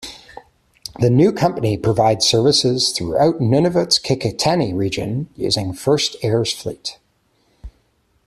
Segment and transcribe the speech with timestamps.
[0.97, 6.97] The new company provides services throughout Nunavut's Qikiqtani Region using First Air's fleet.